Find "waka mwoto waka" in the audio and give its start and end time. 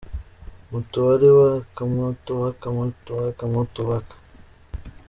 1.37-2.67, 2.43-3.43, 3.21-4.05